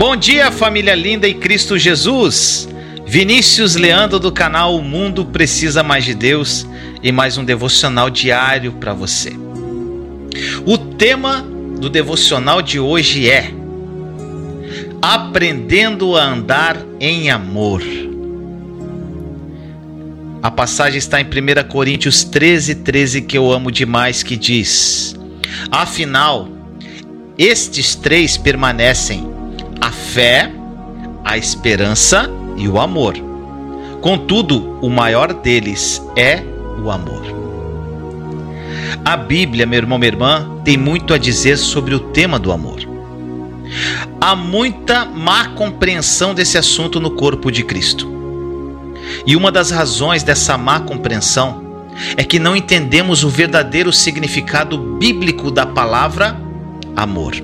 [0.00, 2.66] Bom dia, família linda e Cristo Jesus.
[3.06, 6.66] Vinícius Leandro do canal O Mundo Precisa Mais de Deus
[7.02, 9.34] e mais um devocional diário para você.
[10.64, 11.46] O tema
[11.78, 13.52] do devocional de hoje é
[15.02, 17.82] Aprendendo a andar em amor.
[20.42, 25.14] A passagem está em 1 Coríntios 13, 13, que eu amo demais, que diz:
[25.70, 26.48] Afinal,
[27.36, 29.39] estes três permanecem
[29.90, 30.48] a fé,
[31.24, 33.16] a esperança e o amor.
[34.00, 36.44] Contudo, o maior deles é
[36.80, 37.24] o amor.
[39.04, 42.78] A Bíblia, meu irmão, minha irmã, tem muito a dizer sobre o tema do amor.
[44.20, 48.08] Há muita má compreensão desse assunto no corpo de Cristo.
[49.26, 51.84] E uma das razões dessa má compreensão
[52.16, 56.40] é que não entendemos o verdadeiro significado bíblico da palavra
[56.94, 57.34] amor.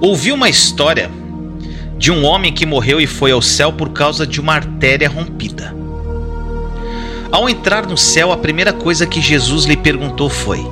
[0.00, 1.10] Ouvi uma história
[2.00, 5.76] de um homem que morreu e foi ao céu por causa de uma artéria rompida.
[7.30, 10.66] Ao entrar no céu, a primeira coisa que Jesus lhe perguntou foi: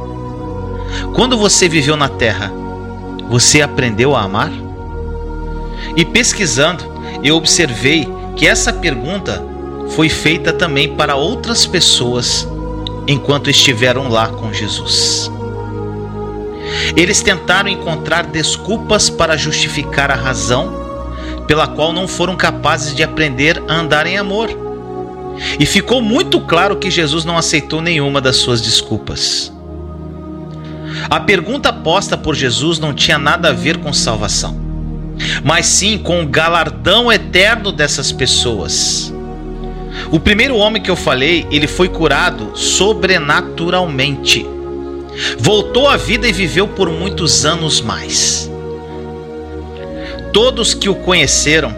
[1.15, 2.51] Quando você viveu na terra,
[3.29, 4.51] você aprendeu a amar?
[5.95, 6.83] E pesquisando,
[7.23, 9.45] eu observei que essa pergunta
[9.91, 12.49] foi feita também para outras pessoas
[13.07, 15.31] enquanto estiveram lá com Jesus.
[16.97, 20.78] Eles tentaram encontrar desculpas para justificar a razão
[21.49, 24.49] pela qual não foram capazes de aprender a andar em amor.
[25.59, 29.53] E ficou muito claro que Jesus não aceitou nenhuma das suas desculpas.
[31.11, 34.57] A pergunta posta por Jesus não tinha nada a ver com salvação,
[35.43, 39.13] mas sim com o galardão eterno dessas pessoas.
[40.13, 44.47] O primeiro homem que eu falei, ele foi curado sobrenaturalmente
[45.39, 48.48] voltou à vida e viveu por muitos anos mais.
[50.33, 51.75] Todos que o conheceram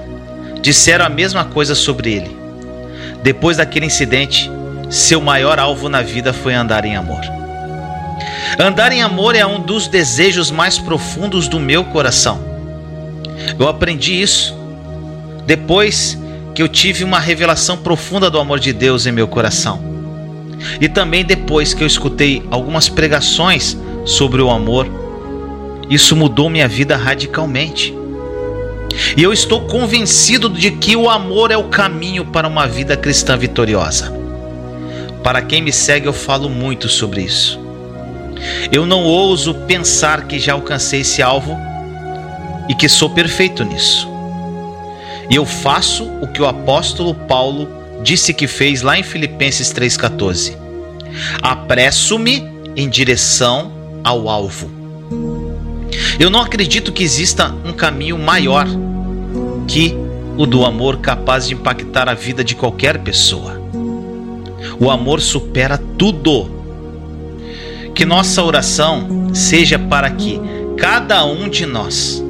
[0.60, 2.36] disseram a mesma coisa sobre ele.
[3.22, 4.50] Depois daquele incidente,
[4.88, 7.20] seu maior alvo na vida foi andar em amor.
[8.58, 12.40] Andar em amor é um dos desejos mais profundos do meu coração.
[13.58, 14.56] Eu aprendi isso
[15.46, 16.18] depois
[16.54, 19.80] que eu tive uma revelação profunda do amor de Deus em meu coração.
[20.80, 24.86] E também depois que eu escutei algumas pregações sobre o amor,
[25.88, 27.96] isso mudou minha vida radicalmente.
[29.16, 33.36] E eu estou convencido de que o amor é o caminho para uma vida cristã
[33.36, 34.12] vitoriosa.
[35.22, 37.58] Para quem me segue, eu falo muito sobre isso.
[38.72, 41.56] Eu não ouso pensar que já alcancei esse alvo
[42.68, 44.08] e que sou perfeito nisso.
[45.28, 47.68] E eu faço o que o apóstolo Paulo
[48.02, 50.56] disse que fez lá em Filipenses 3,14:
[51.42, 53.72] Apresso-me em direção
[54.02, 54.79] ao alvo.
[56.20, 58.66] Eu não acredito que exista um caminho maior
[59.66, 59.96] que
[60.36, 63.58] o do amor capaz de impactar a vida de qualquer pessoa.
[64.78, 66.60] O amor supera tudo.
[67.94, 70.38] Que nossa oração seja para que
[70.76, 72.22] cada um de nós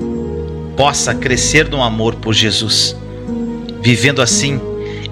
[0.77, 2.97] possa crescer no amor por Jesus,
[3.83, 4.61] vivendo assim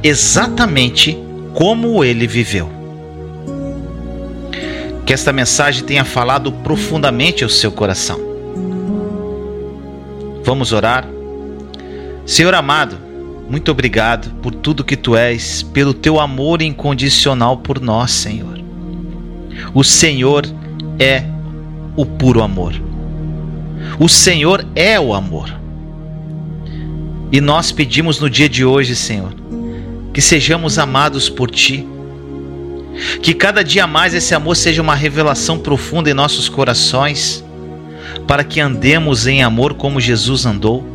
[0.05, 1.19] exatamente
[1.53, 2.71] como ele viveu.
[5.05, 8.28] Que esta mensagem tenha falado profundamente ao seu coração.
[10.49, 11.07] Vamos orar?
[12.25, 12.97] Senhor amado,
[13.51, 18.59] muito obrigado por tudo que tu és, pelo teu amor incondicional por nós, Senhor.
[19.75, 20.47] O Senhor
[20.99, 21.23] é
[21.95, 22.73] o puro amor.
[24.01, 25.55] O Senhor é o amor.
[27.31, 29.35] E nós pedimos no dia de hoje, Senhor,
[30.15, 31.87] que sejamos amados por Ti.
[33.21, 37.45] Que cada dia mais esse amor seja uma revelação profunda em nossos corações,
[38.27, 40.87] para que andemos em amor como Jesus andou,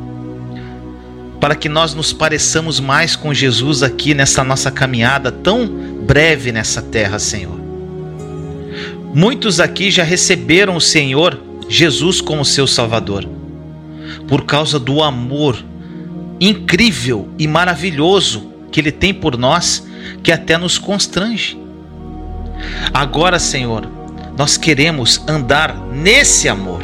[1.40, 5.68] para que nós nos pareçamos mais com Jesus aqui nessa nossa caminhada tão
[6.06, 7.60] breve nessa terra, Senhor.
[9.14, 13.28] Muitos aqui já receberam o Senhor Jesus como seu Salvador,
[14.28, 15.58] por causa do amor
[16.40, 19.86] incrível e maravilhoso que Ele tem por nós
[20.22, 21.58] que até nos constrange.
[22.94, 23.88] Agora, Senhor,
[24.38, 26.82] nós queremos andar nesse amor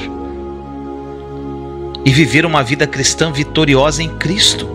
[2.05, 4.67] e viver uma vida cristã vitoriosa em Cristo.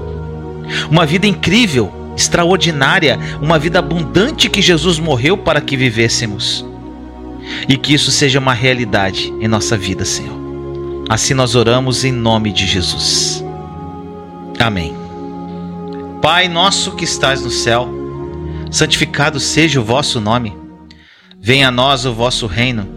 [0.90, 6.64] Uma vida incrível, extraordinária, uma vida abundante que Jesus morreu para que vivêssemos.
[7.68, 10.38] E que isso seja uma realidade em nossa vida, Senhor.
[11.08, 13.44] Assim nós oramos em nome de Jesus.
[14.58, 14.94] Amém.
[16.22, 17.86] Pai nosso que estás no céu,
[18.70, 20.56] santificado seja o vosso nome.
[21.38, 22.88] Venha a nós o vosso reino.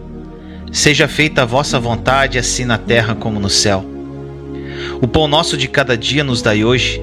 [0.71, 3.96] Seja feita a vossa vontade, assim na terra como no céu.
[5.01, 7.01] O pão nosso de cada dia nos dai hoje.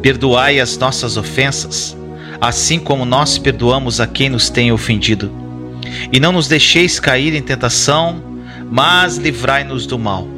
[0.00, 1.96] Perdoai as nossas ofensas,
[2.40, 5.30] assim como nós perdoamos a quem nos tem ofendido.
[6.12, 8.22] E não nos deixeis cair em tentação,
[8.70, 10.28] mas livrai-nos do mal.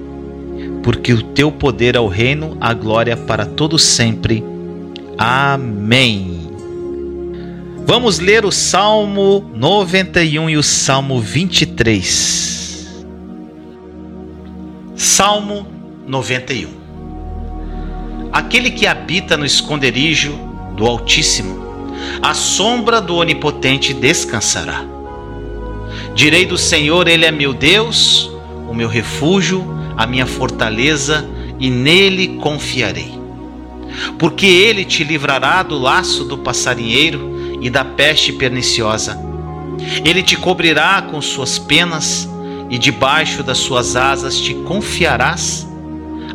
[0.83, 4.43] Porque o teu poder é o reino, a glória para todo sempre.
[5.19, 6.41] Amém.
[7.85, 13.05] Vamos ler o Salmo 91 e o Salmo 23.
[14.97, 15.80] Salmo
[16.11, 16.81] 91
[18.33, 20.33] Aquele que habita no esconderijo
[20.75, 24.85] do Altíssimo, a sombra do Onipotente descansará.
[26.15, 28.31] Direi do Senhor, Ele é meu Deus,
[28.69, 29.65] o meu refúgio,
[29.97, 31.29] a minha fortaleza,
[31.59, 33.19] e nele confiarei.
[34.19, 39.19] Porque ele te livrará do laço do passarinheiro e da peste perniciosa.
[40.05, 42.29] Ele te cobrirá com suas penas,
[42.71, 45.70] e debaixo das suas asas te confiarás.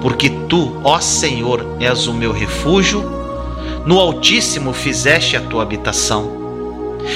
[0.00, 3.04] porque tu, ó Senhor, és o meu refúgio,
[3.84, 6.40] no Altíssimo fizeste a tua habitação.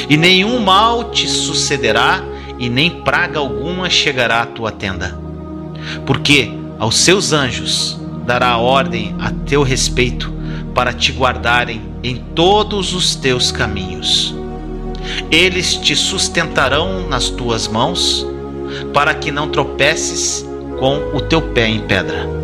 [0.09, 2.23] E nenhum mal te sucederá,
[2.59, 5.19] e nem praga alguma chegará à tua tenda.
[6.07, 10.33] Porque aos seus anjos dará ordem a teu respeito,
[10.75, 14.35] para te guardarem em todos os teus caminhos.
[15.31, 18.27] Eles te sustentarão nas tuas mãos,
[18.93, 20.45] para que não tropeces
[20.79, 22.44] com o teu pé em pedra.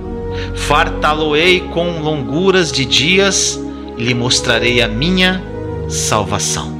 [0.55, 3.59] fartá-lo-ei com longuras de dias
[3.97, 5.41] e lhe mostrarei a minha
[5.89, 6.79] salvação.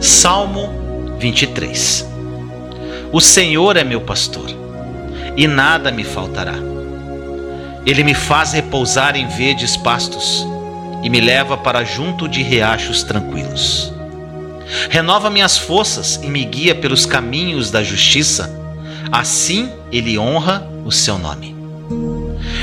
[0.00, 2.06] Salmo 23
[3.12, 4.50] O Senhor é meu pastor,
[5.36, 6.54] e nada me faltará.
[7.84, 10.46] Ele me faz repousar em verdes pastos
[11.02, 13.92] e me leva para junto de riachos tranquilos.
[14.88, 18.61] Renova minhas forças e me guia pelos caminhos da justiça.
[19.10, 21.54] Assim ele honra o seu nome.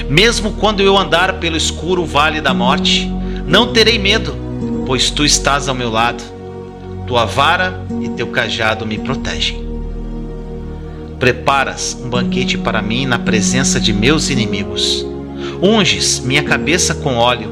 [0.09, 3.12] Mesmo quando eu andar pelo escuro vale da morte,
[3.45, 4.36] não terei medo,
[4.86, 6.24] pois tu estás ao meu lado.
[7.06, 9.68] Tua vara e teu cajado me protegem.
[11.19, 15.06] Preparas um banquete para mim na presença de meus inimigos.
[15.62, 17.51] Unges minha cabeça com óleo,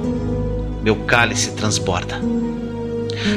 [0.81, 2.21] meu cálice transborda.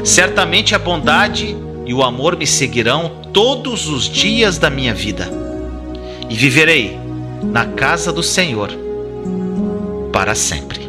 [0.04, 5.28] Certamente a bondade e o amor me seguirão todos os dias da minha vida,
[6.28, 6.98] e viverei
[7.42, 8.70] na casa do Senhor
[10.12, 10.80] para sempre.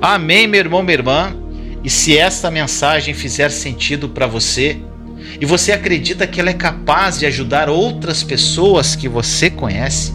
[0.00, 1.36] Amém, meu irmão, minha irmã.
[1.82, 4.78] E se esta mensagem fizer sentido para você
[5.40, 10.12] e você acredita que ela é capaz de ajudar outras pessoas que você conhece,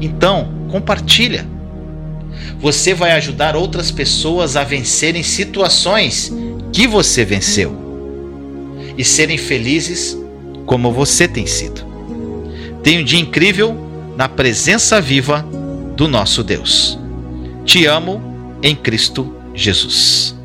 [0.00, 1.46] então compartilha.
[2.58, 6.32] Você vai ajudar outras pessoas a vencerem situações
[6.72, 7.89] que você venceu
[9.00, 10.14] e serem felizes
[10.66, 11.82] como você tem sido.
[12.82, 13.74] Tenha um dia incrível
[14.14, 15.40] na presença viva
[15.96, 16.98] do nosso Deus.
[17.64, 18.20] Te amo
[18.62, 20.38] em Cristo Jesus.